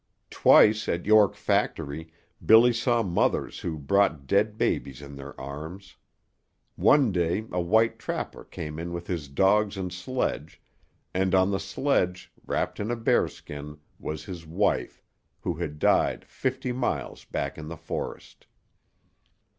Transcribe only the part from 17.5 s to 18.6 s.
in the forest.